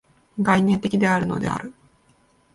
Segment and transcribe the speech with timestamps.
[0.39, 1.71] 概念的であるのである。